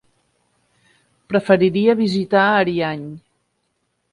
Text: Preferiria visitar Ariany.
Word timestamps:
Preferiria 1.33 1.97
visitar 2.01 2.47
Ariany. 2.63 3.07